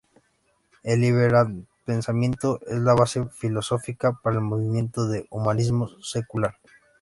[0.81, 6.55] El librepensamiento es la base filosófica para el movimiento del Humanismo secular.